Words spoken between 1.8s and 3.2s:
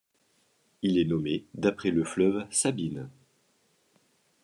le fleuve Sabine.